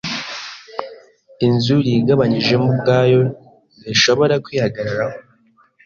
Inzu 1.47 1.75
yigabanyijemo 1.89 2.65
ubwayo 2.71 3.19
ntishobora 3.81 4.35
kwihagararaho. 4.45 5.17